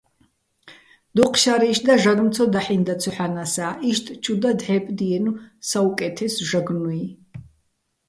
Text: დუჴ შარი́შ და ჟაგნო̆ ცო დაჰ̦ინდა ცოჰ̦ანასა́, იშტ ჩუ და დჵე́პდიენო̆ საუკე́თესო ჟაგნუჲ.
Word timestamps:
დუჴ 1.15 1.33
შარი́შ 1.41 1.79
და 1.85 1.93
ჟაგნო̆ 2.03 2.33
ცო 2.35 2.45
დაჰ̦ინდა 2.53 2.95
ცოჰ̦ანასა́, 3.01 3.71
იშტ 3.89 4.05
ჩუ 4.23 4.33
და 4.41 4.51
დჵე́პდიენო̆ 4.59 5.39
საუკე́თესო 5.67 6.43
ჟაგნუჲ. 6.49 7.01